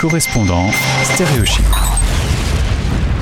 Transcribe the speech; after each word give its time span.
correspondants 0.00 0.70
stéréochic. 1.12 1.60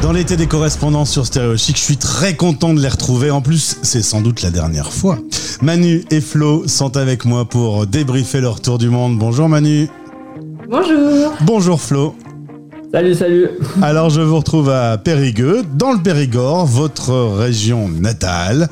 Dans 0.01 0.13
l'été 0.13 0.37
des 0.37 0.47
correspondants 0.47 1.05
sur 1.05 1.27
Stéréochic, 1.27 1.77
je 1.77 1.83
suis 1.83 1.97
très 1.97 2.37
content 2.37 2.73
de 2.73 2.81
les 2.81 2.87
retrouver. 2.87 3.33
En 3.33 3.41
plus, 3.41 3.79
c'est 3.83 4.01
sans 4.01 4.21
doute 4.21 4.43
la 4.43 4.51
dernière 4.51 4.93
fois. 4.93 5.19
Manu 5.61 6.05
et 6.13 6.21
Flo 6.21 6.69
sont 6.69 6.97
avec 6.97 7.25
moi 7.25 7.47
pour 7.47 7.89
débriefer 7.89 8.41
leur 8.41 8.61
tour 8.61 8.79
du 8.79 8.91
monde. 8.91 9.19
Bonjour 9.19 9.49
Manu. 9.49 9.89
Bonjour. 10.69 11.33
Bonjour 11.41 11.81
Flo. 11.81 12.15
Salut, 12.91 13.15
salut. 13.15 13.51
Alors 13.83 14.09
je 14.09 14.23
vous 14.23 14.37
retrouve 14.37 14.71
à 14.71 14.97
Périgueux, 14.97 15.63
dans 15.75 15.93
le 15.93 15.99
Périgord, 15.99 16.65
votre 16.65 17.13
région 17.13 17.87
natale. 17.87 18.71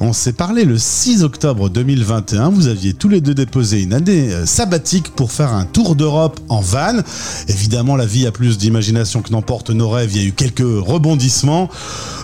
On 0.00 0.12
s'est 0.12 0.32
parlé 0.32 0.64
le 0.64 0.76
6 0.76 1.22
octobre 1.22 1.70
2021. 1.70 2.48
Vous 2.48 2.66
aviez 2.66 2.92
tous 2.92 3.08
les 3.08 3.20
deux 3.20 3.34
déposé 3.34 3.80
une 3.80 3.94
année 3.94 4.32
euh, 4.32 4.46
sabbatique 4.46 5.10
pour 5.10 5.30
faire 5.30 5.52
un 5.52 5.64
tour 5.64 5.94
d'Europe 5.94 6.40
en 6.48 6.60
van. 6.60 7.02
Évidemment, 7.46 7.94
la 7.94 8.04
vie 8.04 8.26
a 8.26 8.32
plus 8.32 8.58
d'imagination 8.58 9.22
que 9.22 9.30
n'emporte 9.30 9.70
nos 9.70 9.88
rêves. 9.88 10.10
Il 10.12 10.20
y 10.20 10.24
a 10.24 10.28
eu 10.28 10.32
quelques 10.32 10.58
rebondissements. 10.64 11.70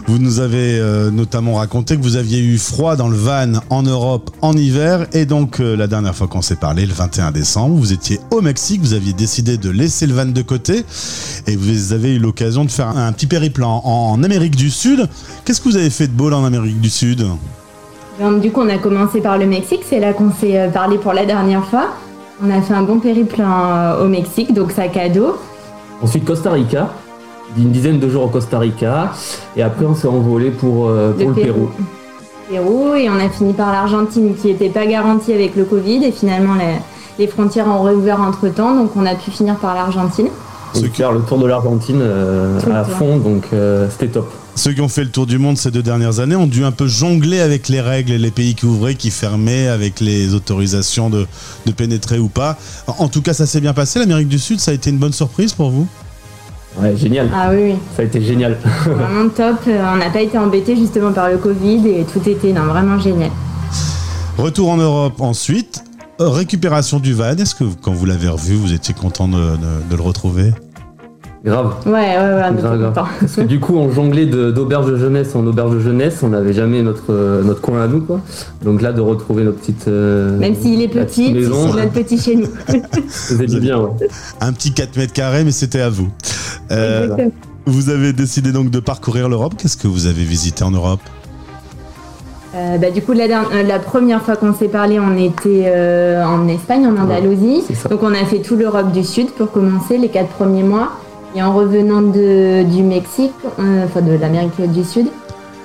Vous 0.08 0.18
nous 0.18 0.40
avez 0.40 0.80
euh, 0.80 1.12
notamment 1.12 1.54
raconté 1.54 1.96
que 1.96 2.02
vous 2.02 2.16
aviez 2.16 2.40
eu 2.40 2.58
froid 2.58 2.96
dans 2.96 3.08
le 3.08 3.16
van 3.16 3.60
en 3.70 3.84
Europe 3.84 4.30
en 4.40 4.54
hiver. 4.54 5.06
Et 5.12 5.24
donc, 5.24 5.60
euh, 5.60 5.76
la 5.76 5.86
dernière 5.86 6.16
fois 6.16 6.26
qu'on 6.26 6.42
s'est 6.42 6.56
parlé, 6.56 6.84
le 6.84 6.94
21 6.94 7.30
décembre, 7.30 7.76
vous 7.76 7.92
étiez 7.92 8.18
au 8.32 8.40
Mexique. 8.40 8.80
Vous 8.80 8.94
aviez 8.94 9.12
décidé 9.12 9.56
de 9.56 9.70
laisser 9.70 10.08
le 10.08 10.14
van 10.14 10.26
de 10.26 10.42
côté. 10.42 10.84
Et 11.46 11.56
vous 11.56 11.92
avez 11.92 12.14
eu 12.16 12.18
l'occasion 12.18 12.64
de 12.64 12.70
faire 12.70 12.88
un 12.88 13.12
petit 13.12 13.26
périple 13.26 13.64
en, 13.64 13.82
en 13.84 14.22
Amérique 14.22 14.56
du 14.56 14.70
Sud. 14.70 15.08
Qu'est-ce 15.44 15.60
que 15.60 15.68
vous 15.68 15.76
avez 15.76 15.90
fait 15.90 16.06
de 16.06 16.12
beau 16.12 16.28
là 16.30 16.36
en 16.38 16.44
Amérique 16.44 16.80
du 16.80 16.90
Sud? 16.90 17.26
Donc, 18.20 18.40
du 18.40 18.50
coup, 18.50 18.60
on 18.62 18.68
a 18.68 18.78
commencé 18.78 19.20
par 19.20 19.38
le 19.38 19.46
Mexique. 19.46 19.80
C'est 19.88 20.00
là 20.00 20.12
qu'on 20.12 20.32
s'est 20.32 20.58
euh, 20.58 20.68
parlé 20.68 20.98
pour 20.98 21.12
la 21.12 21.24
dernière 21.24 21.64
fois. 21.64 21.88
On 22.44 22.50
a 22.50 22.60
fait 22.62 22.74
un 22.74 22.82
bon 22.82 22.98
périple 22.98 23.40
en- 23.42 24.00
au 24.04 24.08
Mexique, 24.08 24.52
donc 24.52 24.72
sac 24.72 24.96
à 24.96 25.08
dos. 25.08 25.36
Ensuite, 26.02 26.24
Costa 26.24 26.50
Rica. 26.50 26.90
Une 27.56 27.70
dizaine 27.70 27.98
de 27.98 28.08
jours 28.08 28.24
au 28.24 28.28
Costa 28.28 28.58
Rica. 28.58 29.12
Et 29.56 29.62
après, 29.62 29.84
on 29.86 29.94
s'est 29.94 30.08
envolé 30.08 30.50
pour, 30.50 30.88
euh, 30.88 31.12
pour 31.12 31.28
le 31.30 31.34
Pérou. 31.34 31.70
Pérou. 32.50 32.94
Et 32.94 33.08
on 33.08 33.14
a 33.16 33.28
fini 33.28 33.52
par 33.52 33.72
l'Argentine 33.72 34.34
qui 34.34 34.48
n'était 34.48 34.68
pas 34.68 34.86
garantie 34.86 35.32
avec 35.32 35.54
le 35.56 35.64
Covid. 35.64 36.04
Et 36.04 36.12
finalement, 36.12 36.54
les, 36.54 36.76
les 37.24 37.26
frontières 37.30 37.66
ont 37.68 37.82
réouvert 37.82 38.20
entre 38.20 38.48
temps. 38.48 38.74
Donc, 38.74 38.90
on 38.96 39.06
a 39.06 39.14
pu 39.14 39.30
finir 39.30 39.56
par 39.56 39.74
l'Argentine. 39.74 40.28
Donc, 40.74 40.92
faire 40.92 41.12
le 41.12 41.20
tour 41.20 41.38
de 41.38 41.46
l'Argentine 41.46 42.00
euh, 42.00 42.58
à 42.72 42.84
fond, 42.84 43.18
donc 43.18 43.44
euh, 43.52 43.88
c'était 43.90 44.08
top. 44.08 44.30
Ceux 44.54 44.72
qui 44.72 44.80
ont 44.80 44.88
fait 44.88 45.04
le 45.04 45.10
tour 45.10 45.26
du 45.26 45.38
monde 45.38 45.56
ces 45.56 45.70
deux 45.70 45.82
dernières 45.82 46.18
années 46.20 46.34
ont 46.34 46.46
dû 46.46 46.64
un 46.64 46.72
peu 46.72 46.86
jongler 46.88 47.40
avec 47.40 47.68
les 47.68 47.80
règles 47.80 48.12
et 48.12 48.18
les 48.18 48.30
pays 48.30 48.54
qui 48.54 48.66
ouvraient, 48.66 48.96
qui 48.96 49.10
fermaient, 49.10 49.68
avec 49.68 50.00
les 50.00 50.34
autorisations 50.34 51.10
de, 51.10 51.26
de 51.64 51.72
pénétrer 51.72 52.18
ou 52.18 52.28
pas. 52.28 52.56
En 52.86 53.08
tout 53.08 53.22
cas, 53.22 53.34
ça 53.34 53.46
s'est 53.46 53.60
bien 53.60 53.72
passé. 53.72 53.98
L'Amérique 54.00 54.28
du 54.28 54.38
Sud, 54.38 54.58
ça 54.58 54.72
a 54.72 54.74
été 54.74 54.90
une 54.90 54.98
bonne 54.98 55.12
surprise 55.12 55.52
pour 55.52 55.70
vous? 55.70 55.86
Ouais, 56.80 56.96
génial. 56.96 57.28
Ah 57.34 57.48
oui, 57.50 57.58
oui. 57.62 57.74
Ça 57.96 58.02
a 58.02 58.04
été 58.04 58.20
génial. 58.22 58.56
Vraiment 58.84 59.28
top. 59.28 59.56
Euh, 59.68 59.92
On 59.94 59.96
n'a 59.96 60.10
pas 60.10 60.20
été 60.20 60.36
embêtés 60.38 60.76
justement 60.76 61.12
par 61.12 61.30
le 61.30 61.38
Covid 61.38 61.88
et 61.88 62.04
tout 62.04 62.26
était 62.28 62.52
non, 62.52 62.66
vraiment 62.66 62.98
génial. 62.98 63.30
Retour 64.36 64.70
en 64.70 64.76
Europe 64.76 65.20
ensuite. 65.20 65.82
Euh, 66.20 66.28
Récupération 66.30 66.98
du 66.98 67.12
van. 67.14 67.36
Est-ce 67.36 67.54
que 67.54 67.64
quand 67.82 67.92
vous 67.92 68.04
l'avez 68.06 68.28
revu, 68.28 68.54
vous 68.54 68.72
étiez 68.72 68.94
content 68.94 69.28
de, 69.28 69.36
de- 69.36 69.90
de 69.90 69.96
le 69.96 70.02
retrouver? 70.02 70.52
Grave. 71.44 71.74
Ouais, 71.86 71.92
ouais, 71.92 72.18
ouais, 72.18 72.60
Grave. 72.60 72.92
Parce 72.92 73.36
que 73.36 73.42
du 73.42 73.60
coup, 73.60 73.76
on 73.76 73.92
jonglait 73.92 74.26
de- 74.26 74.50
d'auberge 74.50 74.86
de, 74.90 74.96
jeunesse 74.96 75.36
en 75.36 75.46
auberge 75.46 75.74
de 75.74 75.80
jeunesse. 75.80 76.18
On 76.24 76.30
n'avait 76.30 76.52
jamais 76.52 76.82
notre, 76.82 77.10
euh, 77.12 77.44
notre 77.44 77.60
coin 77.60 77.82
à 77.82 77.86
nous, 77.86 78.00
quoi. 78.00 78.20
Donc 78.64 78.82
là, 78.82 78.92
de 78.92 79.00
retrouver 79.00 79.44
notre 79.44 79.58
petite. 79.58 79.86
euh, 79.86 80.36
Même 80.38 80.56
s'il 80.56 80.82
est 80.82 80.88
petit, 80.88 81.30
petite 81.30 81.34
maison, 81.34 81.70
c'est 81.72 81.82
notre 81.82 81.92
petit 81.92 82.18
chez 82.18 82.34
nous. 82.36 82.48
ça 82.66 83.34
faisait 83.36 83.46
du 83.46 83.60
bien, 83.60 83.78
ouais. 83.78 83.90
Un 84.40 84.52
petit 84.52 84.72
4 84.72 84.96
mètres 84.96 85.12
carrés, 85.12 85.44
mais 85.44 85.52
c'était 85.52 85.80
à 85.80 85.88
vous. 85.90 86.08
Euh, 86.72 87.16
vous 87.66 87.88
avez 87.90 88.12
décidé 88.12 88.50
donc 88.50 88.70
de 88.70 88.80
parcourir 88.80 89.28
l'Europe. 89.28 89.54
Qu'est-ce 89.56 89.76
que 89.76 89.86
vous 89.86 90.06
avez 90.06 90.24
visité 90.24 90.64
en 90.64 90.72
Europe? 90.72 91.00
Euh, 92.54 92.78
bah, 92.78 92.90
du 92.90 93.02
coup, 93.02 93.12
la, 93.12 93.24
euh, 93.24 93.62
la 93.66 93.78
première 93.78 94.22
fois 94.22 94.36
qu'on 94.36 94.54
s'est 94.54 94.68
parlé, 94.68 94.98
on 94.98 95.16
était 95.18 95.64
euh, 95.66 96.24
en 96.24 96.48
Espagne, 96.48 96.86
en 96.86 96.96
Andalousie. 96.96 97.62
Donc, 97.90 98.02
on 98.02 98.12
a 98.12 98.24
fait 98.24 98.38
tout 98.38 98.56
l'Europe 98.56 98.90
du 98.92 99.04
Sud 99.04 99.30
pour 99.32 99.50
commencer 99.52 99.98
les 99.98 100.08
quatre 100.08 100.28
premiers 100.30 100.62
mois. 100.62 100.88
Et 101.36 101.42
en 101.42 101.52
revenant 101.52 102.00
de, 102.00 102.62
du 102.64 102.82
Mexique, 102.82 103.32
euh, 103.60 103.84
enfin 103.84 104.00
de 104.00 104.12
l'Amérique 104.18 104.58
du 104.72 104.82
Sud, 104.82 105.08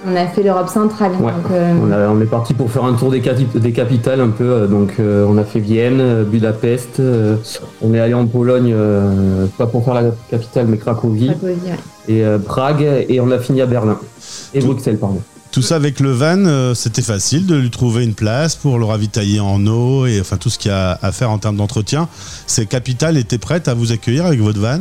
on 0.05 0.13
a 0.17 0.25
fait 0.27 0.43
l'Europe 0.43 0.67
centrale. 0.67 1.11
Ouais. 1.21 1.31
Donc, 1.31 1.51
euh, 1.53 1.73
On, 1.87 1.91
a- 1.93 2.09
on 2.09 2.19
est 2.19 2.25
parti 2.29 2.53
pour 2.53 2.69
faire 2.69 2.83
un 2.83 2.93
tour 2.95 3.09
des, 3.11 3.21
capi- 3.21 3.47
des 3.57 3.71
capitales 3.71 4.19
un 4.19 4.27
peu. 4.29 4.67
Donc, 4.67 4.95
euh, 4.99 5.25
on 5.27 5.37
a 5.37 5.45
fait 5.45 5.59
Vienne, 5.61 6.25
Budapest. 6.25 6.99
euh, 6.99 7.37
on 7.81 7.93
est 7.93 7.99
allé 8.01 8.13
en 8.13 8.25
Pologne, 8.25 8.73
euh, 8.75 9.45
pas 9.57 9.67
pour 9.67 9.85
faire 9.85 9.93
la 9.93 10.03
capitale, 10.29 10.65
mais 10.67 10.75
Cracovie 10.75 11.27
Cracovie, 11.27 11.53
ouais. 11.65 11.77
et 12.13 12.25
euh, 12.25 12.37
Prague. 12.39 12.85
Et 13.07 13.21
on 13.21 13.31
a 13.31 13.39
fini 13.39 13.61
à 13.61 13.65
Berlin 13.65 13.97
et 14.53 14.59
Tout- 14.59 14.67
Bruxelles, 14.67 14.97
pardon. 14.97 15.21
Tout 15.53 15.61
ça 15.61 15.75
avec 15.75 15.99
le 15.99 16.11
van, 16.11 16.45
euh, 16.45 16.73
c'était 16.73 17.03
facile 17.03 17.45
de 17.45 17.55
lui 17.55 17.69
trouver 17.69 18.03
une 18.03 18.15
place 18.15 18.55
pour 18.55 18.79
le 18.79 18.85
ravitailler 18.85 19.39
en 19.39 19.65
eau 19.67 20.07
et 20.07 20.19
enfin 20.19 20.35
tout 20.37 20.49
ce 20.49 20.57
qu'il 20.57 20.71
y 20.71 20.73
a 20.73 20.97
à 20.99 21.11
faire 21.11 21.29
en 21.29 21.37
termes 21.37 21.57
d'entretien. 21.57 22.09
Ces 22.47 22.65
capitales 22.65 23.17
étaient 23.17 23.37
prêtes 23.37 23.67
à 23.67 23.75
vous 23.75 23.91
accueillir 23.91 24.25
avec 24.25 24.41
votre 24.41 24.59
van 24.59 24.79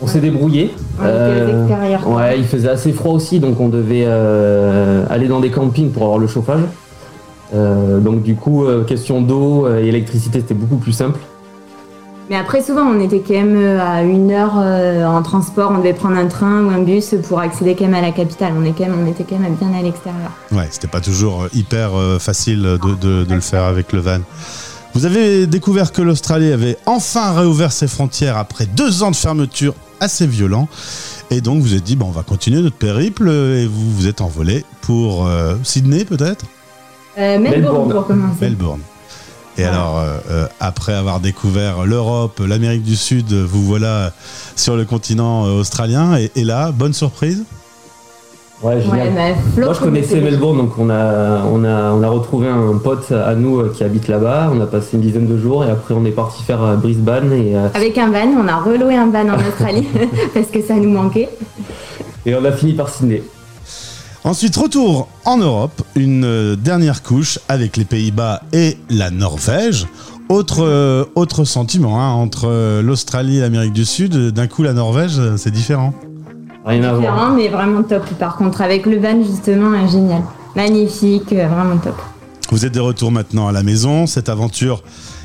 On 0.00 0.06
s'est 0.06 0.20
débrouillé. 0.20 0.74
Aux 1.00 1.04
extérieurs. 1.04 2.06
ouais, 2.06 2.38
il 2.38 2.44
faisait 2.44 2.68
assez 2.68 2.92
froid 2.92 3.14
aussi, 3.14 3.40
donc 3.40 3.58
on 3.60 3.70
devait 3.70 4.04
euh, 4.06 5.06
aller 5.08 5.26
dans 5.26 5.40
des 5.40 5.50
campings 5.50 5.90
pour 5.90 6.02
avoir 6.02 6.18
le 6.18 6.26
chauffage. 6.26 6.60
Euh, 7.54 8.00
donc 8.00 8.22
du 8.22 8.34
coup, 8.34 8.64
euh, 8.64 8.84
question 8.84 9.20
d'eau 9.20 9.66
euh, 9.66 9.82
et 9.82 9.88
électricité, 9.88 10.40
c'était 10.40 10.54
beaucoup 10.54 10.76
plus 10.76 10.92
simple. 10.92 11.20
Mais 12.34 12.40
après, 12.40 12.64
souvent, 12.64 12.82
on 12.82 12.98
était 12.98 13.20
quand 13.20 13.34
même 13.34 13.54
euh, 13.56 13.80
à 13.80 14.02
une 14.02 14.32
heure 14.32 14.54
euh, 14.56 15.06
en 15.06 15.22
transport. 15.22 15.70
On 15.72 15.78
devait 15.78 15.92
prendre 15.92 16.16
un 16.16 16.26
train 16.26 16.64
ou 16.64 16.70
un 16.70 16.80
bus 16.80 17.14
pour 17.28 17.38
accéder 17.38 17.76
quand 17.76 17.84
même 17.84 17.94
à 17.94 18.00
la 18.00 18.10
capitale. 18.10 18.54
On, 18.58 18.64
est 18.64 18.72
quand 18.76 18.88
même, 18.88 18.98
on 19.00 19.06
était 19.08 19.22
quand 19.22 19.38
même 19.38 19.54
bien 19.54 19.72
à 19.72 19.80
l'extérieur. 19.80 20.32
Ouais, 20.50 20.66
c'était 20.72 20.88
pas 20.88 21.00
toujours 21.00 21.44
euh, 21.44 21.48
hyper 21.54 21.90
euh, 21.96 22.18
facile 22.18 22.60
de, 22.62 22.76
de- 23.00 23.22
de 23.22 23.34
le 23.34 23.40
faire 23.40 23.62
avec 23.62 23.92
le 23.92 24.00
van. 24.00 24.18
Vous 24.94 25.06
avez 25.06 25.46
découvert 25.46 25.92
que 25.92 26.02
l'Australie 26.02 26.50
avait 26.50 26.76
enfin 26.86 27.30
réouvert 27.34 27.70
ses 27.70 27.86
frontières 27.86 28.36
après 28.36 28.66
deux 28.66 29.04
ans 29.04 29.12
de 29.12 29.16
fermeture 29.16 29.74
assez 30.00 30.26
violent. 30.26 30.66
Et 31.30 31.40
donc 31.40 31.62
vous 31.62 31.74
êtes 31.76 31.84
dit, 31.84 31.94
bon, 31.94 32.06
on 32.06 32.10
va 32.10 32.24
continuer 32.24 32.60
notre 32.62 32.74
périple 32.74 33.28
et 33.28 33.68
vous 33.68 33.92
vous 33.92 34.08
êtes 34.08 34.20
envolé 34.20 34.64
pour 34.80 35.24
euh, 35.28 35.54
Sydney 35.62 36.04
peut-être? 36.04 36.44
Euh, 37.16 37.38
Melbourne, 37.38 37.52
Melbourne. 37.52 37.92
pour 37.92 38.06
commencer. 38.08 38.38
Melbourne. 38.40 38.80
Et 39.56 39.62
Ouais. 39.62 39.68
alors, 39.68 39.98
euh, 39.98 40.16
euh, 40.30 40.46
après 40.60 40.94
avoir 40.94 41.20
découvert 41.20 41.84
l'Europe, 41.86 42.40
l'Amérique 42.46 42.82
du 42.82 42.96
Sud, 42.96 43.32
vous 43.32 43.62
voilà 43.64 44.12
sur 44.56 44.76
le 44.76 44.84
continent 44.84 45.46
euh, 45.46 45.60
australien. 45.60 46.16
Et, 46.16 46.30
et 46.34 46.44
là, 46.44 46.72
bonne 46.72 46.92
surprise 46.92 47.44
Ouais, 48.62 48.80
génial. 48.80 49.12
Ouais, 49.12 49.34
Flo 49.54 49.64
Moi, 49.66 49.74
je 49.74 49.80
connaissais. 49.80 50.20
Melbourne, 50.20 50.56
donc 50.56 50.78
on 50.78 50.88
a, 50.88 51.42
on 51.52 51.64
a, 51.64 51.92
on 51.92 52.02
a 52.02 52.08
retrouvé 52.08 52.48
un 52.48 52.78
pote 52.78 53.12
à 53.12 53.34
nous 53.34 53.68
qui 53.70 53.84
habite 53.84 54.08
là-bas. 54.08 54.50
On 54.54 54.60
a 54.60 54.66
passé 54.66 54.90
une 54.94 55.02
dizaine 55.02 55.26
de 55.26 55.36
jours 55.36 55.64
et 55.64 55.70
après 55.70 55.92
on 55.92 56.04
est 56.06 56.12
parti 56.12 56.42
faire 56.44 56.76
Brisbane 56.78 57.32
et, 57.32 57.54
euh, 57.56 57.68
Avec 57.74 57.98
un 57.98 58.10
van, 58.10 58.26
on 58.42 58.48
a 58.48 58.56
reloué 58.56 58.94
un 58.96 59.10
van 59.10 59.28
en 59.28 59.36
Australie 59.48 59.86
parce 60.34 60.46
que 60.46 60.62
ça 60.62 60.74
nous 60.76 60.88
manquait. 60.90 61.28
et 62.24 62.34
on 62.34 62.44
a 62.44 62.52
fini 62.52 62.72
par 62.72 62.88
Sydney. 62.88 63.22
Ensuite, 64.26 64.56
retour 64.56 65.08
en 65.26 65.36
Europe, 65.36 65.82
une 65.96 66.24
euh, 66.24 66.56
dernière 66.56 67.02
couche 67.02 67.38
avec 67.50 67.76
les 67.76 67.84
Pays-Bas 67.84 68.40
et 68.54 68.78
la 68.88 69.10
Norvège. 69.10 69.86
Autre, 70.30 70.64
euh, 70.64 71.04
autre 71.14 71.44
sentiment 71.44 72.00
hein, 72.00 72.08
entre 72.08 72.48
euh, 72.48 72.80
l'Australie 72.80 73.36
et 73.36 73.40
l'Amérique 73.42 73.74
du 73.74 73.84
Sud. 73.84 74.30
D'un 74.30 74.46
coup, 74.46 74.62
la 74.62 74.72
Norvège, 74.72 75.18
euh, 75.18 75.36
c'est 75.36 75.50
différent. 75.50 75.92
Rien 76.64 76.84
à 76.84 76.94
voir. 76.94 77.00
Différent, 77.00 77.30
mais 77.32 77.48
vraiment 77.48 77.82
top. 77.82 78.06
Par 78.18 78.36
contre, 78.36 78.62
avec 78.62 78.86
le 78.86 78.98
van, 78.98 79.22
justement, 79.22 79.86
génial. 79.86 80.22
Magnifique, 80.56 81.28
vraiment 81.28 81.76
top. 81.76 82.00
Vous 82.50 82.64
êtes 82.64 82.72
de 82.72 82.80
retour 82.80 83.12
maintenant 83.12 83.48
à 83.48 83.52
la 83.52 83.62
maison. 83.62 84.06
Cette 84.06 84.30
aventure 84.30 84.82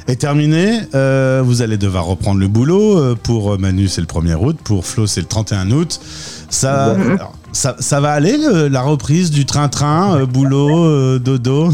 est 0.09 0.17
terminée. 0.17 0.77
Euh, 0.93 1.41
vous 1.45 1.61
allez 1.61 1.77
devoir 1.77 2.03
reprendre 2.03 2.41
le 2.41 2.49
boulot. 2.49 3.15
Pour 3.23 3.57
Manu, 3.57 3.87
c'est 3.87 4.01
le 4.01 4.07
1er 4.07 4.35
août. 4.35 4.57
Pour 4.61 4.85
Flo, 4.85 5.07
c'est 5.07 5.21
le 5.21 5.27
31 5.27 5.71
août. 5.71 6.01
Ça, 6.49 6.95
alors, 6.95 7.33
ça, 7.51 7.75
ça 7.79 7.99
va 7.99 8.11
aller, 8.11 8.37
le- 8.37 8.67
la 8.67 8.81
reprise 8.81 9.31
du 9.31 9.45
train-train, 9.45 10.15
euh, 10.17 10.25
boulot, 10.25 10.85
euh, 10.85 11.19
dodo 11.19 11.69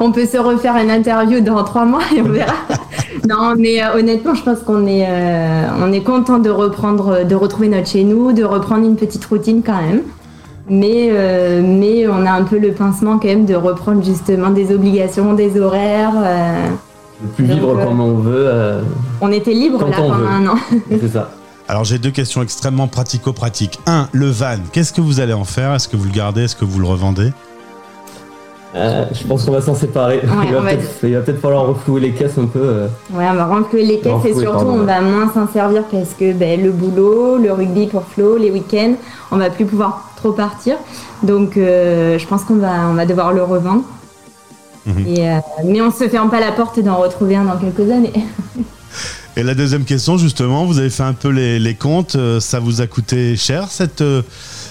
On 0.00 0.12
peut 0.12 0.26
se 0.26 0.36
refaire 0.38 0.76
une 0.76 0.90
interview 0.90 1.40
dans 1.40 1.62
trois 1.64 1.84
mois 1.84 2.02
et 2.14 2.20
on 2.20 2.28
verra. 2.28 2.52
non, 3.28 3.54
mais 3.56 3.82
euh, 3.82 3.98
honnêtement, 3.98 4.34
je 4.34 4.42
pense 4.42 4.58
qu'on 4.60 4.86
est, 4.86 5.06
euh, 5.08 5.66
on 5.82 5.92
est 5.92 6.02
content 6.02 6.38
de 6.38 6.50
reprendre, 6.50 7.24
de 7.24 7.34
retrouver 7.34 7.68
notre 7.68 7.88
chez 7.88 8.04
nous, 8.04 8.32
de 8.32 8.44
reprendre 8.44 8.84
une 8.86 8.96
petite 8.96 9.24
routine 9.24 9.62
quand 9.64 9.80
même. 9.80 10.02
Mais, 10.70 11.08
euh, 11.10 11.62
mais 11.64 12.06
on 12.08 12.26
a 12.26 12.30
un 12.32 12.42
peu 12.44 12.58
le 12.58 12.72
pincement 12.72 13.18
quand 13.18 13.28
même 13.28 13.46
de 13.46 13.54
reprendre 13.54 14.04
justement 14.04 14.50
des 14.50 14.72
obligations, 14.74 15.32
des 15.32 15.58
horaires. 15.58 16.12
euh. 16.16 16.68
De 17.22 17.28
plus 17.34 17.46
Donc, 17.46 17.56
vivre 17.56 17.78
euh, 17.80 17.84
comme 17.84 18.00
on 18.00 18.14
veut, 18.18 18.44
euh, 18.46 18.82
on 19.22 19.32
était 19.32 19.52
libre 19.54 19.78
Quand 19.80 19.88
là 19.88 19.96
on 20.00 20.08
pendant 20.10 20.16
veut. 20.18 20.26
un 20.26 20.46
an. 20.48 20.54
c'est 21.00 21.08
ça. 21.12 21.30
Alors 21.68 21.84
j'ai 21.84 21.98
deux 21.98 22.10
questions 22.10 22.42
extrêmement 22.42 22.88
pratico-pratiques. 22.88 23.78
Un, 23.86 24.08
le 24.12 24.26
van, 24.30 24.56
qu'est-ce 24.72 24.92
que 24.92 25.02
vous 25.02 25.20
allez 25.20 25.34
en 25.34 25.44
faire? 25.44 25.74
Est-ce 25.74 25.86
que 25.86 25.96
vous 25.96 26.04
le 26.06 26.12
gardez? 26.12 26.44
Est-ce 26.44 26.56
que 26.56 26.64
vous 26.64 26.78
le 26.80 26.86
revendez? 26.86 27.30
Euh, 28.74 29.04
je 29.12 29.26
pense 29.26 29.44
qu'on 29.44 29.52
va 29.52 29.60
s'en 29.60 29.74
séparer. 29.74 30.16
Ouais, 30.18 30.28
il, 30.46 30.52
va 30.54 30.60
peut-être, 30.62 30.88
il 31.02 31.14
va 31.14 31.20
peut-être 31.20 31.40
falloir 31.40 31.66
reflouer 31.66 32.00
les 32.00 32.12
caisses 32.12 32.38
un 32.38 32.46
peu. 32.46 32.60
euh. 32.62 32.86
Ouais, 33.12 33.26
on 33.30 33.34
va 33.34 33.46
renflouer 33.46 33.84
les 33.84 33.96
caisses 33.98 34.06
et 34.06 34.10
Renflouer, 34.10 34.34
surtout 34.34 34.56
pardon, 34.56 34.72
on 34.76 34.80
ouais. 34.80 34.86
va 34.86 35.00
moins 35.02 35.30
s'en 35.32 35.46
servir 35.50 35.84
parce 35.90 36.14
que 36.18 36.32
ben, 36.32 36.62
le 36.62 36.70
boulot, 36.70 37.36
le 37.36 37.52
rugby 37.52 37.86
pour 37.86 38.04
Flo, 38.04 38.38
les 38.38 38.50
week-ends, 38.50 38.94
on 39.30 39.36
va 39.36 39.50
plus 39.50 39.66
pouvoir 39.66 40.10
trop 40.16 40.32
partir. 40.32 40.76
Donc 41.22 41.56
euh, 41.58 42.18
je 42.18 42.26
pense 42.26 42.44
qu'on 42.44 42.56
va, 42.56 42.88
on 42.90 42.94
va 42.94 43.04
devoir 43.04 43.32
le 43.32 43.42
revendre. 43.42 43.82
Mhm. 44.86 45.06
Et, 45.06 45.28
euh, 45.28 45.36
mais 45.66 45.82
on 45.82 45.90
se 45.90 46.08
ferme 46.08 46.30
pas 46.30 46.40
la 46.40 46.52
porte 46.52 46.80
d'en 46.80 46.96
retrouver 46.96 47.36
un 47.36 47.44
dans 47.44 47.58
quelques 47.58 47.90
années. 47.90 48.12
Et 49.38 49.44
la 49.44 49.54
deuxième 49.54 49.84
question, 49.84 50.18
justement, 50.18 50.64
vous 50.64 50.80
avez 50.80 50.90
fait 50.90 51.04
un 51.04 51.12
peu 51.12 51.28
les, 51.28 51.60
les 51.60 51.74
comptes. 51.74 52.16
euh, 52.16 52.40
Ça 52.40 52.58
vous 52.58 52.80
a 52.80 52.88
coûté 52.88 53.36
cher 53.36 53.68
cette, 53.70 54.00
euh, 54.00 54.22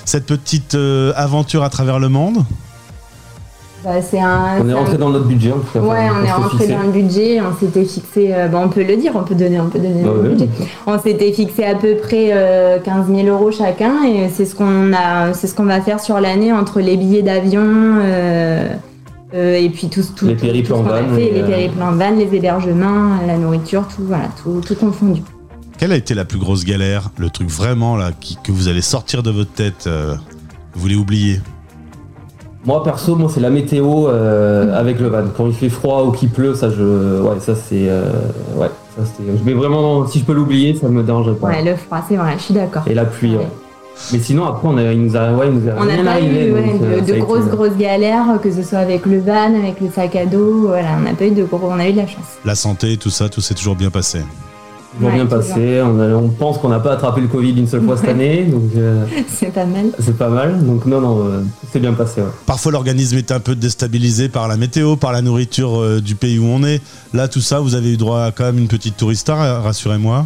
cette 0.04 0.26
petite 0.26 0.76
euh, 0.76 1.14
aventure 1.16 1.64
à 1.64 1.70
travers 1.70 2.00
le 2.00 2.10
monde? 2.10 2.40
Bah, 3.86 3.92
c'est 4.02 4.20
un, 4.20 4.58
On 4.60 4.68
est 4.68 4.74
un- 4.74 4.76
rentré 4.76 4.98
dans 4.98 5.10
notre 5.10 5.24
budget 5.26 5.54
en 5.54 5.60
tout 5.60 5.68
cas. 5.72 5.80
Ouais, 5.80 6.10
on 6.14 6.26
est 6.26 6.32
rentré 6.32 6.68
dans 6.68 6.82
le 6.82 6.92
budget, 6.92 7.40
on 7.40 7.58
s'était 7.58 7.86
fixé, 7.86 8.34
euh, 8.34 8.48
bah, 8.50 8.60
on 8.62 8.68
peut 8.68 8.84
le 8.84 8.98
dire, 8.98 9.14
on 9.16 9.24
peut 9.24 9.36
donner, 9.36 9.58
on 9.62 9.70
peut 9.70 9.80
donner 9.80 10.02
Bah 10.04 10.10
le 10.14 10.22
ouais, 10.24 10.30
budget. 10.36 10.50
On 10.86 11.00
s'était 11.00 11.32
fixé 11.32 11.64
à 11.64 11.76
peu 11.76 11.96
près 11.96 12.32
euh, 12.34 12.80
15 12.80 13.08
000 13.08 13.28
euros 13.28 13.52
chacun 13.52 14.04
et 14.04 14.28
c'est 14.36 14.46
ce 14.46 14.56
qu'on 14.56 14.92
a, 14.92 15.32
c'est 15.34 15.48
ce 15.48 15.56
qu'on 15.56 15.64
va 15.66 15.80
faire 15.80 16.02
sur 16.02 16.20
l'année 16.20 16.52
entre 16.52 16.82
les 16.82 16.98
billets 16.98 17.22
d'avion 17.22 17.62
euh, 17.64 18.68
euh, 19.34 19.56
et 19.58 19.70
puis 19.70 19.90
tout, 19.90 20.02
tout, 20.16 20.28
Les 20.28 20.36
tout- 20.36 20.42
périples 20.46 20.70
tout 20.70 20.76
ce 20.76 20.80
en 20.80 20.84
qu'on 20.84 20.90
a 20.92 21.02
van 21.02 21.16
fait, 21.16 21.32
les 21.32 21.42
euh, 21.42 21.48
périples 21.48 21.82
en 21.82 21.92
van, 21.94 22.12
les 22.12 22.34
hébergements, 22.36 23.18
la 23.26 23.38
nourriture, 23.38 23.86
tout, 23.88 24.04
voilà, 24.04 24.30
tout, 24.42 24.62
tout 24.66 24.76
confondu. 24.76 25.22
Quelle 25.78 25.92
a 25.92 25.96
été 25.96 26.14
la 26.16 26.26
plus 26.26 26.40
grosse 26.40 26.64
galère 26.66 27.10
Le 27.18 27.30
truc 27.30 27.50
vraiment 27.50 27.96
là 27.98 28.12
qui- 28.20 28.38
que 28.44 28.52
vous 28.52 28.68
allez 28.68 28.82
sortir 28.82 29.22
de 29.24 29.30
votre 29.32 29.52
tête, 29.52 29.86
euh, 29.88 30.16
vous 30.74 30.82
voulez 30.82 30.96
oublier? 30.96 31.40
Moi 32.66 32.84
perso, 32.84 33.16
moi 33.16 33.30
c'est 33.34 33.40
la 33.40 33.50
météo 33.50 34.08
euh, 34.10 34.78
avec 34.78 35.00
le 35.00 35.08
van. 35.08 35.24
Quand 35.36 35.46
il 35.48 35.54
fait 35.54 35.70
froid 35.70 36.04
ou 36.04 36.12
qu'il 36.12 36.30
pleut, 36.30 36.54
ça 36.56 36.70
je, 36.70 37.22
ouais, 37.22 37.40
ça 37.40 37.56
c'est, 37.56 37.88
euh, 37.88 38.12
ouais, 38.58 38.68
ça 38.98 39.04
c'est. 39.06 39.24
Je 39.26 39.44
vais 39.44 39.54
vraiment, 39.54 40.06
si 40.08 40.20
je 40.20 40.26
peux 40.26 40.34
l'oublier, 40.34 40.76
ça 40.76 40.90
me 40.90 41.02
dérangerait 41.04 41.36
pas. 41.36 41.48
Ouais, 41.48 41.64
le 41.64 41.76
froid, 41.78 42.04
c'est 42.10 42.18
vrai, 42.18 42.34
je 42.38 42.44
suis 42.44 42.54
d'accord. 42.54 42.84
Et 42.88 42.94
la 42.94 43.06
pluie. 43.06 43.32
Ouais. 43.32 43.38
ouais. 43.38 43.48
Mais 44.14 44.20
sinon 44.20 44.46
après, 44.46 44.68
on 44.68 44.78
a, 44.78 44.84
il 44.94 45.02
nous 45.02 45.16
a, 45.16 45.32
ouais, 45.34 45.48
il 45.48 45.60
nous 45.60 45.70
a 45.70 45.74
On 45.74 46.04
pas 46.04 46.12
arrivé. 46.12 46.48
eu 46.48 46.54
ouais, 46.54 46.62
donc, 46.72 46.82
de, 46.82 46.86
euh, 46.86 46.90
de 46.96 46.96
a 46.96 47.16
été- 47.16 47.20
grosses 47.20 47.46
grosses 47.46 47.78
galères, 47.78 48.26
que 48.42 48.52
ce 48.52 48.64
soit 48.64 48.80
avec 48.80 49.06
le 49.06 49.20
van, 49.20 49.56
avec 49.62 49.82
le 49.82 49.90
sac 49.94 50.16
à 50.16 50.26
dos, 50.26 50.68
voilà, 50.68 50.90
on 50.98 51.02
n'a 51.02 51.14
pas 51.14 51.26
eu 51.26 51.32
de 51.32 51.44
gros, 51.44 51.60
on 51.64 51.80
a 51.80 51.88
eu 51.88 51.92
de 51.94 51.98
la 51.98 52.08
chance. 52.08 52.26
La 52.46 52.56
santé, 52.56 52.98
tout 52.98 53.10
ça, 53.10 53.28
tout 53.30 53.42
s'est 53.42 53.54
toujours 53.56 53.76
bien 53.76 53.90
passé. 53.90 54.20
toujours 54.20 55.10
Ouais, 55.10 55.16
bien 55.16 55.26
passé. 55.26 55.82
On, 55.84 56.00
a- 56.00 56.16
on 56.16 56.30
pense 56.30 56.58
qu'on 56.60 56.70
n'a 56.70 56.80
pas 56.80 56.94
attrapé 56.94 57.22
le 57.22 57.28
Covid 57.28 57.52
une 57.52 57.68
seule 57.68 57.84
fois 57.84 57.98
cette 57.98 58.10
année, 58.10 58.46
donc 58.46 58.64
euh, 58.78 59.06
C'est 59.28 59.54
pas 59.54 59.66
mal. 59.66 59.88
c'est 60.00 60.18
pas 60.18 60.30
mal. 60.30 60.66
Donc 60.66 60.86
non, 60.86 61.02
non, 61.02 61.20
euh, 61.26 61.42
tout 61.42 61.68
s'est 61.74 61.80
bien 61.80 61.94
passé. 61.94 62.22
Ouais. 62.22 62.28
Parfois, 62.46 62.72
l'organisme 62.72 63.18
est 63.18 63.32
un 63.32 63.40
peu 63.40 63.56
déstabilisé 63.56 64.30
par 64.30 64.48
la 64.48 64.58
météo, 64.58 64.96
par 64.96 65.12
la 65.12 65.22
nourriture 65.22 65.80
euh, 65.82 66.00
du 66.02 66.16
pays 66.16 66.40
où 66.40 66.46
on 66.46 66.64
est. 66.64 66.82
Là, 67.14 67.28
tout 67.28 67.42
ça, 67.42 67.60
vous 67.60 67.76
avez 67.76 67.94
eu 67.94 67.98
droit 67.98 68.22
à 68.22 68.32
quand 68.32 68.46
même 68.46 68.58
une 68.60 68.68
petite 68.68 68.96
tourista, 68.98 69.36
ra- 69.36 69.60
rassurez-moi. 69.62 70.26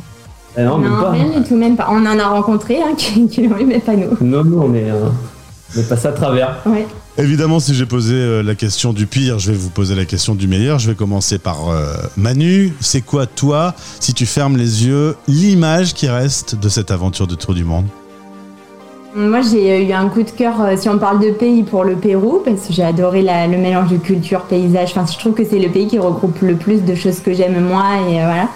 Non, 0.58 0.78
même 0.78 0.92
pas. 0.92 1.12
rien 1.12 1.40
du 1.40 1.48
tout, 1.48 1.56
même 1.56 1.76
pas. 1.78 1.88
On 1.92 2.06
en 2.06 2.20
a 2.20 2.28
rencontré 2.28 2.82
un 2.82 2.94
qui, 2.96 3.28
qui 3.28 3.48
l'ont 3.48 3.58
eu, 3.58 3.66
mais 3.66 3.80
pas 3.80 3.96
nous. 3.96 4.18
Non, 4.22 4.44
nous 4.44 4.60
on 4.60 4.74
est, 4.74 4.90
euh, 4.92 5.08
on 5.76 5.80
est 5.80 5.88
passé 5.90 6.08
à 6.08 6.12
travers. 6.12 6.58
Ouais. 6.66 6.86
Évidemment, 7.18 7.60
si 7.60 7.74
j'ai 7.74 7.86
posé 7.86 8.16
euh, 8.16 8.42
la 8.44 8.56
question 8.56 8.94
du 8.94 9.06
pire, 9.06 9.38
je 9.40 9.52
vais 9.52 9.58
vous 9.58 9.70
poser 9.70 9.96
la 9.96 10.06
question 10.06 10.34
du 10.36 10.48
meilleur. 10.48 10.80
Je 10.80 10.90
vais 10.90 10.96
commencer 10.96 11.40
par 11.40 11.70
euh, 11.70 11.94
Manu. 12.18 12.74
C'est 12.80 13.02
quoi, 13.02 13.26
toi, 13.26 13.74
si 14.00 14.14
tu 14.14 14.26
fermes 14.26 14.58
les 14.58 14.86
yeux, 14.86 15.16
l'image 15.28 15.94
qui 15.94 16.08
reste 16.10 16.56
de 16.56 16.68
cette 16.70 16.92
aventure 16.92 17.28
de 17.28 17.36
Tour 17.36 17.54
du 17.54 17.64
Monde? 17.64 17.86
Moi, 19.14 19.42
j'ai 19.42 19.86
eu 19.86 19.92
un 19.92 20.08
coup 20.08 20.24
de 20.24 20.30
cœur, 20.32 20.54
si 20.78 20.88
on 20.88 20.98
parle 20.98 21.20
de 21.20 21.32
pays, 21.32 21.64
pour 21.64 21.84
le 21.84 21.96
Pérou, 21.98 22.42
parce 22.46 22.68
que 22.68 22.74
j'ai 22.74 22.84
adoré 22.84 23.22
la- 23.22 23.46
le 23.46 23.58
mélange 23.58 23.90
de 23.92 23.98
culture, 23.98 24.44
paysage. 24.44 24.92
Enfin, 24.96 25.06
je 25.12 25.20
trouve 25.20 25.34
que 25.34 25.44
c'est 25.44 25.60
le 25.60 25.68
pays 25.70 25.88
qui 25.88 26.00
regroupe 26.00 26.40
le 26.42 26.56
plus 26.56 26.80
de 26.86 26.96
choses 26.96 27.20
que 27.20 27.34
j'aime 27.34 27.60
moi, 27.62 27.84
et 28.10 28.22
euh, 28.22 28.26
voilà. 28.26 28.48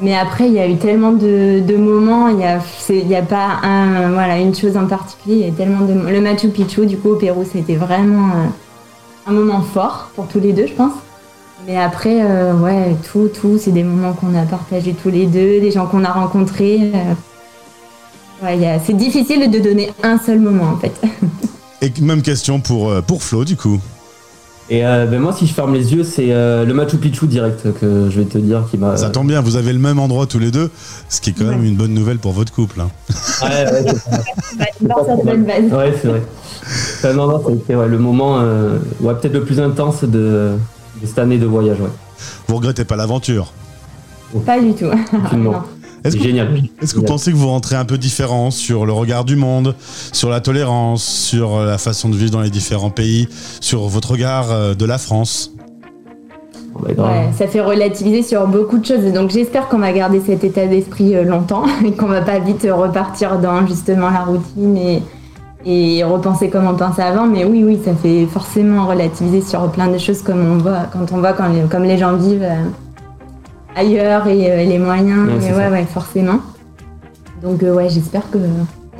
Mais 0.00 0.16
après, 0.16 0.46
il 0.46 0.54
y 0.54 0.60
a 0.60 0.68
eu 0.68 0.76
tellement 0.76 1.12
de, 1.12 1.76
moments, 1.76 2.28
il 2.28 2.36
n'y 2.36 2.44
a, 3.16 3.22
pas 3.22 3.60
une 4.38 4.54
chose 4.54 4.76
en 4.76 4.86
particulier, 4.86 5.46
il 5.48 5.54
tellement. 5.54 5.80
Le 5.86 6.20
Machu 6.20 6.48
Picchu, 6.48 6.86
du 6.86 6.96
coup, 6.96 7.10
au 7.10 7.16
Pérou, 7.16 7.44
c'était 7.50 7.74
vraiment 7.74 8.28
euh, 8.28 8.46
un 9.26 9.32
moment 9.32 9.60
fort 9.60 10.10
pour 10.14 10.28
tous 10.28 10.38
les 10.38 10.52
deux, 10.52 10.66
je 10.68 10.74
pense. 10.74 10.92
Mais 11.66 11.76
après, 11.76 12.20
euh, 12.22 12.54
ouais, 12.54 12.96
tout, 13.10 13.28
tout, 13.28 13.58
c'est 13.58 13.72
des 13.72 13.82
moments 13.82 14.12
qu'on 14.12 14.34
a 14.36 14.44
partagés 14.44 14.94
tous 14.94 15.10
les 15.10 15.26
deux, 15.26 15.60
des 15.60 15.72
gens 15.72 15.86
qu'on 15.86 16.04
a 16.04 16.12
rencontrés. 16.12 16.92
euh, 16.94 17.14
Ouais, 18.40 18.80
c'est 18.86 18.96
difficile 18.96 19.50
de 19.50 19.58
donner 19.58 19.90
un 20.04 20.16
seul 20.16 20.38
moment 20.38 20.70
en 20.72 20.76
fait. 20.76 20.94
Et 21.82 21.92
même 22.00 22.22
question 22.22 22.60
pour, 22.60 22.92
pour 23.02 23.24
Flo, 23.24 23.44
du 23.44 23.56
coup. 23.56 23.80
Et 24.70 24.84
euh, 24.84 25.06
ben 25.06 25.18
moi, 25.18 25.32
si 25.32 25.46
je 25.46 25.54
ferme 25.54 25.72
les 25.72 25.94
yeux, 25.94 26.04
c'est 26.04 26.30
euh, 26.30 26.66
le 26.66 26.74
Machu 26.74 26.98
Picchu 26.98 27.26
direct 27.26 27.72
que 27.80 28.10
je 28.10 28.20
vais 28.20 28.26
te 28.26 28.36
dire 28.36 28.66
qui 28.70 28.76
m'a. 28.76 28.98
Ça 28.98 29.08
tombe 29.08 29.26
bien, 29.28 29.40
vous 29.40 29.56
avez 29.56 29.72
le 29.72 29.78
même 29.78 29.98
endroit 29.98 30.26
tous 30.26 30.38
les 30.38 30.50
deux, 30.50 30.70
ce 31.08 31.22
qui 31.22 31.30
est 31.30 31.32
quand 31.32 31.46
même 31.46 31.64
une 31.64 31.74
bonne 31.76 31.94
nouvelle 31.94 32.18
pour 32.18 32.32
votre 32.32 32.52
couple. 32.52 32.82
hein. 32.82 32.90
Ouais, 33.42 33.64
ouais, 33.72 33.84
c'est- 34.78 35.24
bonne 35.24 35.44
base. 35.44 35.72
ouais, 35.72 35.94
c'est 36.02 36.08
vrai. 36.08 36.22
Non, 37.14 37.28
non, 37.28 37.42
c'était 37.48 37.74
ouais, 37.76 37.88
le 37.88 37.98
moment, 37.98 38.40
euh, 38.40 38.76
ouais, 39.00 39.14
peut-être 39.14 39.32
le 39.32 39.44
plus 39.44 39.58
intense 39.58 40.04
de, 40.04 40.52
de 41.00 41.06
cette 41.06 41.18
année 41.18 41.38
de 41.38 41.46
voyage. 41.46 41.80
Ouais. 41.80 41.88
Vous 42.46 42.56
regrettez 42.56 42.84
pas 42.84 42.96
l'aventure? 42.96 43.52
Pas 44.44 44.60
du 44.60 44.74
tout. 44.74 44.84
Est-ce 46.04 46.12
C'est 46.12 46.18
que, 46.18 46.24
génial. 46.24 46.48
est-ce 46.80 46.94
que 46.94 47.00
vous 47.00 47.04
pensez 47.06 47.32
que 47.32 47.36
vous 47.36 47.48
rentrez 47.48 47.76
un 47.76 47.84
peu 47.84 47.98
différent 47.98 48.50
sur 48.50 48.86
le 48.86 48.92
regard 48.92 49.24
du 49.24 49.36
monde, 49.36 49.74
sur 50.12 50.30
la 50.30 50.40
tolérance, 50.40 51.02
sur 51.04 51.58
la 51.60 51.76
façon 51.78 52.08
de 52.08 52.16
vivre 52.16 52.30
dans 52.30 52.40
les 52.40 52.50
différents 52.50 52.90
pays, 52.90 53.28
sur 53.60 53.82
votre 53.88 54.12
regard 54.12 54.50
euh, 54.50 54.74
de 54.74 54.84
la 54.84 54.98
France? 54.98 55.52
Bah. 56.80 56.90
Ouais, 56.96 57.28
ça 57.36 57.48
fait 57.48 57.60
relativiser 57.60 58.22
sur 58.22 58.46
beaucoup 58.46 58.78
de 58.78 58.86
choses. 58.86 59.12
Donc 59.12 59.30
j'espère 59.30 59.68
qu'on 59.68 59.78
va 59.78 59.92
garder 59.92 60.20
cet 60.24 60.44
état 60.44 60.66
d'esprit 60.66 61.16
euh, 61.16 61.24
longtemps 61.24 61.64
et 61.84 61.92
qu'on 61.92 62.06
va 62.06 62.20
pas 62.22 62.38
vite 62.38 62.66
repartir 62.70 63.38
dans 63.40 63.66
justement 63.66 64.10
la 64.10 64.20
routine 64.20 64.76
et, 64.76 65.02
et 65.66 66.04
repenser 66.04 66.48
comme 66.48 66.68
on 66.68 66.76
pensait 66.76 67.02
avant. 67.02 67.26
Mais 67.26 67.44
oui, 67.44 67.64
oui, 67.64 67.80
ça 67.84 67.92
fait 67.96 68.26
forcément 68.26 68.86
relativiser 68.86 69.40
sur 69.42 69.68
plein 69.72 69.88
de 69.88 69.98
choses 69.98 70.22
comme 70.22 70.40
on 70.48 70.58
voit 70.58 70.84
quand 70.92 71.10
on 71.12 71.18
voit 71.18 71.32
quand 71.32 71.48
les- 71.48 71.62
comme 71.68 71.82
les 71.82 71.98
gens 71.98 72.14
vivent 72.16 72.42
euh, 72.44 72.62
ailleurs 73.76 74.26
et 74.26 74.50
euh, 74.50 74.64
les 74.64 74.78
moyens. 74.78 75.28
Ouais, 75.28 75.34
Mais 75.40 75.52
ouais, 75.54 75.68
ouais, 75.68 75.84
forcément. 75.86 76.40
Donc 77.42 77.62
euh, 77.62 77.74
ouais, 77.74 77.88
j'espère 77.88 78.28
que 78.30 78.38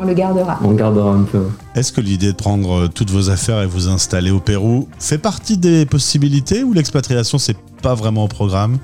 on 0.01 0.05
le 0.07 0.15
gardera. 0.15 0.59
On 0.63 0.73
gardera 0.73 1.11
un 1.13 1.23
peu. 1.23 1.43
Est-ce 1.75 1.93
que 1.93 2.01
l'idée 2.01 2.29
de 2.33 2.37
prendre 2.37 2.85
euh, 2.85 2.89
toutes 2.89 3.11
vos 3.11 3.31
affaires 3.31 3.63
et 3.63 3.67
vous 3.67 3.89
installer 3.89 4.31
au 4.31 4.39
Pérou 4.39 4.89
fait 5.01 5.19
partie 5.19 5.59
des 5.59 5.87
possibilités 5.87 6.63
ou 6.63 6.73
l'expatriation 6.73 7.39
c'est 7.39 7.57
pas 7.83 7.95
vraiment 7.95 8.25
au 8.25 8.29
programme? 8.29 8.79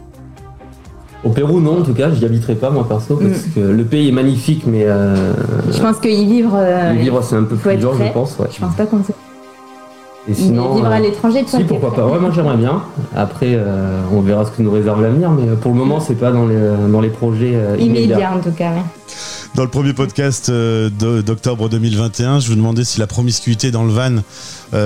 Au 1.22 1.31
Pérou, 1.31 1.58
non, 1.60 1.78
en 1.81 1.82
tout 1.82 1.94
cas, 1.94 2.10
j'y 2.12 2.22
habiterai 2.26 2.54
pas, 2.54 2.69
moi 2.69 2.87
perso, 2.87 3.16
parce 3.16 3.46
Mm. 3.46 3.50
que 3.54 3.60
le 3.60 3.84
pays 3.84 4.08
est 4.08 4.12
magnifique, 4.12 4.64
mais 4.66 4.82
euh, 4.85 5.32
Je 5.73 5.78
pense 5.80 5.97
qu'y 5.99 6.26
vivre, 6.26 6.52
euh, 6.54 6.92
y 6.94 6.99
vivre, 6.99 7.23
c'est 7.23 7.37
un 7.37 7.44
peu 7.44 7.56
plus 7.56 7.76
dur, 7.76 7.94
je 7.94 8.12
pense. 8.12 8.37
Ouais. 8.38 8.49
je 8.52 8.61
pense 8.61 8.75
pas 8.75 8.85
qu'on 8.85 9.02
sait. 9.02 9.14
Et 10.26 10.33
sinon, 10.35 10.75
vivre 10.75 10.87
à 10.87 10.97
euh, 10.97 11.00
l'étranger, 11.00 11.45
toi, 11.45 11.59
Si, 11.59 11.64
pourquoi 11.64 11.95
pas. 11.95 12.07
Ouais, 12.07 12.19
moi 12.19 12.31
j'aimerais 12.35 12.57
bien. 12.57 12.83
Après, 13.14 13.52
euh, 13.54 14.00
on 14.11 14.23
verra 14.23 14.47
ce 14.47 14.50
que 14.52 14.62
nous 14.62 14.71
réserve 14.71 15.02
l'avenir, 15.02 15.31
mais 15.31 15.49
euh, 15.49 15.54
pour 15.57 15.73
le 15.73 15.76
moment, 15.76 16.00
c'est 16.00 16.14
pas 16.14 16.33
dans 16.33 16.47
les, 16.47 16.57
dans 16.90 17.02
les 17.02 17.11
projets 17.11 17.52
euh, 17.54 17.76
immédiats. 17.78 18.04
Immédiat 18.16 18.33
en 18.33 18.40
tout 18.40 18.52
cas. 18.52 18.71
ouais. 18.71 18.83
Dans 19.54 19.62
le 19.62 19.69
premier 19.71 19.93
podcast 19.93 20.50
d'octobre 20.50 21.69
2021, 21.69 22.40
je 22.40 22.49
vous 22.49 22.57
demandais 22.57 22.83
si 22.83 22.99
la 22.99 23.07
promiscuité 23.07 23.71
dans 23.71 23.85
le 23.85 23.93
van 23.93 24.16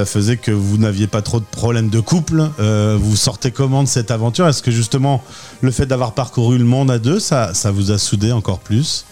faisait 0.04 0.36
que 0.36 0.50
vous 0.50 0.76
n'aviez 0.76 1.06
pas 1.06 1.22
trop 1.22 1.40
de 1.40 1.46
problèmes 1.50 1.88
de 1.88 2.00
couple. 2.00 2.42
Vous 2.58 3.16
sortez 3.16 3.50
comment 3.50 3.82
de 3.82 3.88
cette 3.88 4.10
aventure? 4.10 4.46
Est-ce 4.46 4.62
que 4.62 4.70
justement 4.70 5.22
le 5.62 5.70
fait 5.70 5.86
d'avoir 5.86 6.12
parcouru 6.12 6.58
le 6.58 6.64
monde 6.66 6.90
à 6.90 6.98
deux, 6.98 7.18
ça, 7.18 7.54
ça 7.54 7.70
vous 7.70 7.92
a 7.92 7.96
soudé 7.96 8.30
encore 8.30 8.58
plus? 8.58 9.06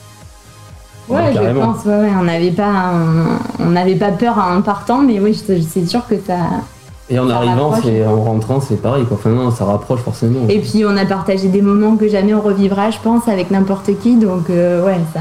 Ouais, 1.08 1.16
Ouais, 1.18 1.32
je 1.34 1.58
pense, 1.60 1.84
ouais, 1.84 1.96
ouais, 2.00 2.10
on 2.20 2.24
n'avait 2.24 2.50
pas, 2.50 2.92
on 3.60 3.70
n'avait 3.70 3.94
pas 3.94 4.10
peur 4.10 4.38
en 4.38 4.60
partant, 4.62 4.98
mais 5.02 5.20
oui, 5.20 5.34
je- 5.48 5.60
c'est 5.62 5.86
sûr 5.86 6.06
que 6.08 6.14
ça. 6.26 6.34
Et 7.08 7.18
en 7.20 7.28
Ça 7.28 7.36
arrivant, 7.36 7.72
c'est 7.82 8.04
en 8.04 8.20
rentrant, 8.24 8.60
c'est 8.60 8.82
pareil. 8.82 9.04
Quoi. 9.04 9.16
Enfin, 9.16 9.30
non, 9.30 9.52
ça 9.52 9.64
rapproche 9.64 10.00
forcément. 10.00 10.40
Et 10.48 10.58
puis 10.58 10.84
on 10.84 10.96
a 10.96 11.04
partagé 11.06 11.46
des 11.48 11.62
moments 11.62 11.96
que 11.96 12.08
jamais 12.08 12.34
on 12.34 12.40
revivra, 12.40 12.90
je 12.90 12.98
pense, 13.02 13.28
avec 13.28 13.52
n'importe 13.52 13.90
qui, 14.00 14.16
donc 14.16 14.50
euh, 14.50 14.84
ouais, 14.84 14.98
ça, 15.14 15.20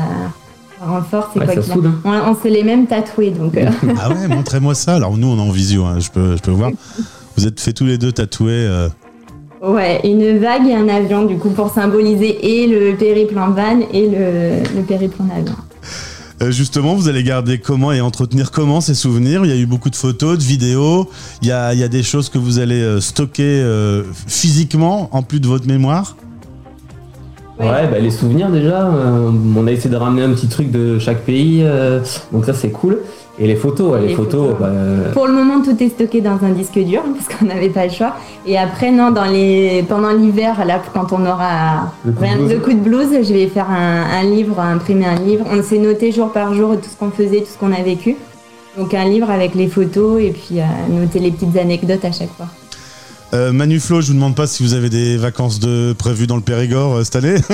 renforce. 0.84 1.36
et 1.36 1.40
Ouais, 1.40 1.46
quoi 1.46 1.54
ça 1.56 1.62
qu'il 1.62 1.74
soude. 1.74 1.86
hein. 1.86 1.96
On, 2.04 2.32
on 2.32 2.36
s'est 2.36 2.50
les 2.50 2.64
mêmes 2.64 2.88
tatoués, 2.88 3.30
donc. 3.30 3.56
euh, 3.56 3.66
Ah 4.02 4.10
ouais, 4.10 4.28
montrez-moi 4.28 4.74
ça. 4.74 4.96
Alors 4.96 5.16
nous, 5.18 5.28
on 5.28 5.38
est 5.38 5.48
en 5.48 5.52
visio, 5.52 5.86
hein, 5.86 5.98
je, 6.00 6.10
peux, 6.10 6.36
je 6.36 6.42
peux 6.42 6.50
voir. 6.52 6.72
Vous 7.38 7.46
êtes 7.46 7.60
fait 7.60 7.74
tous 7.74 7.86
les 7.86 8.00
deux 8.00 8.12
tatouer. 8.12 8.52
euh, 8.54 8.90
ouais, 9.62 10.02
une 10.04 10.38
vague 10.40 10.68
et 10.68 10.74
un 10.76 10.88
avion, 10.90 11.26
du 11.26 11.38
coup, 11.38 11.50
pour 11.50 11.72
symboliser 11.72 12.64
et 12.64 12.68
le 12.68 12.96
périple 12.96 13.38
en 13.38 13.52
van 13.52 13.80
et 13.94 14.10
le, 14.10 14.78
le 14.78 14.82
périple 14.84 15.22
en 15.22 15.30
avion. 15.38 15.56
Euh, 16.42 16.52
justement, 16.52 16.96
vous 16.96 17.08
allez 17.08 17.24
garder 17.24 17.60
comment 17.60 17.94
et 17.94 18.02
entretenir 18.02 18.52
comment 18.52 18.82
ces 18.82 18.94
souvenirs? 18.94 19.46
Il 19.46 19.50
y 19.50 19.54
a 19.54 19.58
eu 19.58 19.66
beaucoup 19.66 19.90
de 19.90 19.96
photos, 19.96 20.38
de 20.38 20.44
vidéos. 20.44 21.10
Il 21.42 21.48
y 21.48 21.52
a, 21.54 21.74
il 21.74 21.80
y 21.80 21.84
a 21.84 21.88
des 21.88 22.04
choses 22.04 22.28
que 22.28 22.38
vous 22.38 22.60
allez 22.60 22.82
euh, 22.82 23.00
stocker 23.00 23.62
euh, 23.62 24.04
physiquement 24.28 25.10
en 25.14 25.24
plus 25.24 25.40
de 25.40 25.48
votre 25.48 25.66
mémoire? 25.66 26.18
Ouais, 27.58 27.88
bah, 27.90 28.00
les 28.00 28.12
souvenirs 28.12 28.50
déjà. 28.50 28.86
euh, 28.86 29.32
on 29.56 29.66
a 29.66 29.72
essayé 29.72 29.90
de 29.90 29.96
ramener 29.96 30.24
un 30.24 30.34
petit 30.34 30.48
truc 30.48 30.72
de 30.72 31.00
chaque 31.00 31.22
pays, 31.22 31.64
donc 32.34 32.44
ça 32.44 32.54
c'est 32.54 32.72
cool. 32.72 33.00
Et 33.38 33.48
les 33.48 33.56
photos, 33.56 33.92
ouais, 33.94 34.02
les, 34.02 34.08
Les 34.10 34.16
photos, 34.16 34.52
photos. 34.52 34.60
bah, 34.60 34.68
euh, 34.68 35.12
Pour 35.12 35.28
le 35.28 35.34
moment, 35.34 35.62
tout 35.62 35.76
est 35.84 35.90
stocké 35.90 36.22
dans 36.22 36.42
un 36.44 36.52
disque 36.52 36.80
dur 36.80 37.02
parce 37.16 37.28
qu'on 37.38 37.46
n'avait 37.46 37.70
pas 37.70 37.86
le 37.86 37.92
choix. 37.92 38.16
Et 38.46 38.58
après, 38.58 38.92
non, 38.92 39.12
dans 39.12 39.26
les... 39.26 39.84
pendant 39.90 40.12
l'hiver, 40.12 40.64
là, 40.66 40.82
quand 40.94 41.12
on 41.12 41.26
aura 41.26 41.92
Le 42.06 42.12
coup 42.14 42.24
de 42.24 42.36
blues. 42.38 42.52
le 42.54 42.60
coup 42.60 42.74
de 42.74 42.80
blues, 42.80 43.08
je 43.28 43.34
vais 43.34 43.48
faire 43.48 43.70
un, 43.70 44.04
un 44.04 44.24
livre, 44.24 44.60
imprimer 44.60 45.06
un 45.06 45.16
livre. 45.16 45.46
On 45.52 45.62
s'est 45.62 45.80
noté 45.80 46.12
jour 46.12 46.32
par 46.32 46.54
jour 46.54 46.76
tout 46.82 46.90
ce 46.90 46.96
qu'on 46.98 47.12
faisait, 47.12 47.40
tout 47.42 47.52
ce 47.54 47.58
qu'on 47.58 47.74
a 47.74 47.82
vécu. 47.82 48.16
Donc 48.78 48.94
un 48.94 49.06
livre 49.06 49.30
avec 49.30 49.56
les 49.56 49.68
photos 49.68 50.22
et 50.22 50.32
puis 50.32 50.60
euh, 50.60 50.64
noter 50.90 51.20
les 51.20 51.32
petites 51.32 51.56
anecdotes 51.58 52.04
à 52.06 52.12
chaque 52.12 52.34
fois. 52.36 52.48
Euh, 53.34 53.52
Manu 53.52 53.80
Flo, 53.80 54.02
je 54.02 54.08
vous 54.08 54.14
demande 54.14 54.36
pas 54.36 54.48
si 54.48 54.64
vous 54.64 54.74
avez 54.74 54.90
des 54.90 55.18
vacances 55.18 55.60
de 55.60 55.94
prévues 55.98 56.28
dans 56.28 56.36
le 56.36 56.42
Périgord 56.42 56.96
euh, 56.96 57.04
cette 57.04 57.16
année. 57.18 57.36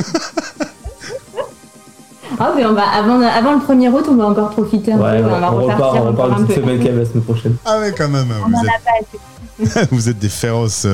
Mais 2.55 2.65
on 2.65 2.73
va, 2.73 2.83
avant, 2.83 3.21
avant 3.21 3.53
le 3.53 3.59
1er 3.59 3.89
août, 3.91 4.05
on 4.09 4.15
va 4.15 4.25
encore 4.25 4.49
profiter 4.51 4.93
un 4.93 4.97
ouais, 4.99 5.19
peu. 5.21 5.25
on, 5.25 5.33
On 5.35 5.39
va 5.39 5.53
on 5.53 5.61
repart, 5.61 5.95
on 5.97 6.01
repart 6.07 6.39
une 6.39 6.47
semaine 6.47 6.77
quand 6.79 6.85
même 6.85 6.99
la 6.99 7.05
semaine 7.05 7.23
prochaine. 7.23 7.55
ah 7.65 7.79
ouais, 7.79 7.93
quand 7.97 8.09
même. 8.09 8.27
On 8.45 8.49
Vous 8.49 8.55
en 8.55 8.63
êtes, 8.63 8.69
a 8.69 8.79
pas 8.83 9.75
assez. 9.77 9.87
vous 9.91 10.09
êtes 10.09 10.17
des 10.19 10.29
féroces. 10.29 10.87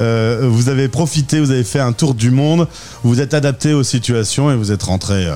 euh, 0.00 0.40
vous 0.50 0.68
avez 0.68 0.88
profité, 0.88 1.40
vous 1.40 1.50
avez 1.50 1.64
fait 1.64 1.80
un 1.80 1.92
tour 1.92 2.14
du 2.14 2.30
monde, 2.30 2.66
vous 3.02 3.10
vous 3.10 3.20
êtes 3.20 3.34
adapté 3.34 3.74
aux 3.74 3.82
situations 3.82 4.50
et 4.50 4.56
vous 4.56 4.72
êtes 4.72 4.82
rentré. 4.84 5.26
euh, 5.26 5.32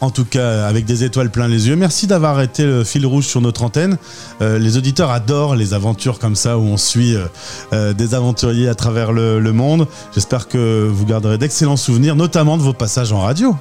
en 0.00 0.10
tout 0.10 0.24
cas, 0.24 0.66
avec 0.66 0.84
des 0.84 1.04
étoiles 1.04 1.30
plein 1.30 1.46
les 1.46 1.68
yeux. 1.68 1.76
Merci 1.76 2.08
d'avoir 2.08 2.40
été 2.40 2.64
le 2.64 2.82
fil 2.82 3.06
rouge 3.06 3.24
sur 3.26 3.40
notre 3.40 3.62
antenne. 3.62 3.98
Euh, 4.40 4.58
les 4.58 4.76
auditeurs 4.76 5.12
adorent 5.12 5.54
les 5.54 5.74
aventures 5.74 6.18
comme 6.18 6.34
ça 6.34 6.58
où 6.58 6.62
on 6.62 6.76
suit 6.76 7.14
euh, 7.14 7.26
euh, 7.72 7.92
des 7.92 8.12
aventuriers 8.16 8.68
à 8.68 8.74
travers 8.74 9.12
le, 9.12 9.38
le 9.38 9.52
monde. 9.52 9.86
J'espère 10.12 10.48
que 10.48 10.88
vous 10.90 11.06
garderez 11.06 11.38
d'excellents 11.38 11.76
souvenirs, 11.76 12.16
notamment 12.16 12.56
de 12.56 12.62
vos 12.62 12.72
passages 12.72 13.12
en 13.12 13.20
radio. 13.20 13.54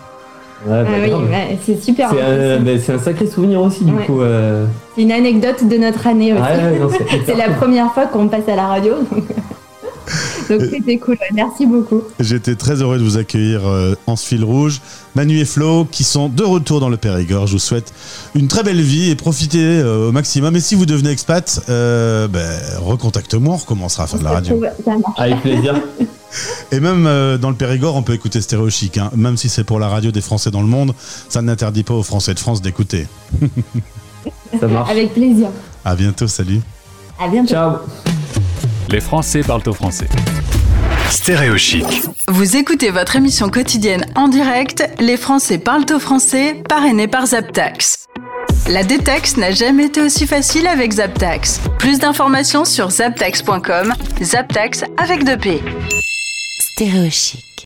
Ouais, 0.68 0.84
bah, 0.84 0.90
Ah 0.94 1.18
oui, 1.18 1.58
c'est 1.66 1.82
super. 1.84 2.10
C'est 2.12 2.22
un, 2.22 2.60
bah, 2.60 2.72
c'est 2.84 2.94
un 2.94 3.00
sacré 3.00 3.28
souvenir 3.28 3.62
aussi 3.62 3.84
du 3.84 3.94
Ouais. 3.94 4.06
coup. 4.06 4.22
euh, 4.22 4.66
C'est 4.96 5.02
une 5.02 5.12
anecdote 5.12 5.68
de 5.68 5.78
notre 5.78 6.06
année 6.08 6.34
aussi. 6.34 6.42
ouais, 6.42 6.48
ouais, 6.74 6.80
non, 6.80 6.90
c'est 7.26 7.36
la 7.38 7.50
première 7.50 7.94
fois 7.94 8.06
qu'on 8.06 8.28
passe 8.28 8.48
à 8.48 8.56
la 8.56 8.68
radio. 8.68 8.94
Donc 9.12 9.24
donc 10.50 10.62
c'était 10.70 10.98
cool. 10.98 11.18
Merci 11.34 11.66
beaucoup. 11.66 12.02
J'étais 12.20 12.56
très 12.56 12.82
heureux 12.82 12.98
de 13.00 13.04
vous 13.04 13.18
accueillir 13.18 13.62
euh, 13.66 13.96
en 14.08 14.16
ce 14.16 14.28
fil 14.28 14.44
rouge. 14.44 14.82
Manu 15.16 15.40
et 15.40 15.46
Flo 15.46 15.86
qui 15.90 16.04
sont 16.04 16.28
de 16.30 16.44
retour 16.44 16.80
dans 16.80 16.90
le 16.90 16.98
Périgord. 16.98 17.48
Je 17.48 17.54
vous 17.54 17.60
souhaite 17.60 17.94
une 18.36 18.48
très 18.48 18.62
belle 18.64 18.82
vie 18.82 19.10
et 19.10 19.16
profitez 19.16 19.60
euh, 19.80 20.10
au 20.10 20.12
maximum. 20.12 20.56
Et 20.56 20.60
si 20.60 20.76
vous 20.76 20.86
devenez 20.86 21.10
expat, 21.12 21.62
euh, 21.70 22.28
ben, 22.28 22.46
recontacte-moi, 22.84 23.54
on 23.54 23.58
recommencera 23.58 24.04
à 24.04 24.08
faire 24.08 24.20
de 24.20 24.24
la 24.26 24.32
radio. 24.32 24.62
Avec 25.18 25.42
plaisir. 25.42 25.76
Et 26.72 26.80
même 26.80 27.06
euh, 27.08 27.38
dans 27.38 27.50
le 27.50 27.56
Périgord, 27.56 27.96
on 27.96 28.04
peut 28.04 28.14
écouter 28.14 28.42
Stéréo 28.42 28.70
Chic. 28.70 28.98
hein. 28.98 29.12
Même 29.16 29.38
si 29.38 29.50
c'est 29.50 29.64
pour 29.64 29.80
la 29.80 29.88
radio 29.90 30.12
des 30.12 30.22
Français 30.22 30.52
dans 30.52 30.62
le 30.62 30.68
monde, 30.68 30.94
ça 31.30 31.42
n'interdit 31.42 31.84
pas 31.84 31.94
aux 31.94 32.04
Français 32.04 32.34
de 32.34 32.40
France 32.40 32.62
d'écouter. 32.62 33.08
Ça 34.60 34.68
marche. 34.68 34.90
Avec 34.92 35.14
plaisir. 35.14 35.48
À 35.84 35.96
bientôt, 35.96 36.28
salut. 36.28 36.60
À 37.20 37.28
bientôt. 37.28 37.50
Ciao. 37.54 37.72
Les 38.90 39.00
Français 39.02 39.42
parlent 39.42 39.62
au 39.68 39.74
français. 39.74 40.08
Stéréo 41.10 41.58
Chic. 41.58 41.86
Vous 42.28 42.56
écoutez 42.58 42.90
votre 42.92 43.16
émission 43.16 43.50
quotidienne 43.50 44.06
en 44.16 44.28
direct, 44.28 44.84
Les 45.00 45.18
Français 45.18 45.58
parlent 45.58 45.86
au 45.94 46.00
français, 46.00 46.62
parrainée 46.68 47.08
par 47.08 47.26
Zaptax. 47.28 48.08
La 48.70 48.84
détaxe 48.84 49.38
n'a 49.38 49.52
jamais 49.52 49.86
été 49.86 50.02
aussi 50.02 50.28
facile 50.28 50.68
avec 50.68 50.94
Zaptax. 50.94 51.62
Plus 51.80 52.00
d'informations 52.00 52.64
sur 52.66 52.90
zaptax.com, 52.92 53.94
Zaptax 54.22 54.84
avec 54.98 55.24
deux 55.26 55.38
P. 55.38 55.62
Stéréo 56.74 57.10
chic. 57.12 57.51